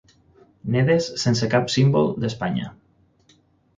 [0.75, 2.75] Nedes sense cap símbol d'Espanya.